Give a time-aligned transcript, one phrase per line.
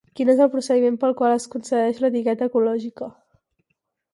[0.19, 3.11] Quin és el procediment pel qual es concedeix l'etiqueta ecològica?